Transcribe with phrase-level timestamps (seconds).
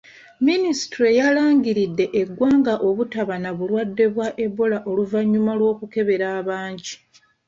[0.47, 6.95] Minisitule yalangiridde eggwanga obutaba na bulwadde bwa Ebola oluvanyuma lw'okukebera abangi.